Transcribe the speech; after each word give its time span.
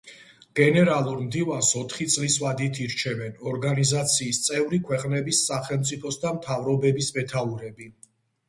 გენერალურ 0.59 1.19
მდივანს 1.25 1.67
ოთხი 1.81 2.07
წლის 2.13 2.37
ვადით 2.45 2.79
ირჩევენ 2.85 3.37
ორგანიზაციის 3.51 4.41
წევრი 4.47 4.81
ქვეყნების 4.89 5.45
სახელმწიფოს 5.51 6.19
და 6.25 6.33
მთავრობების 6.41 7.15
მეთაურები. 7.21 7.93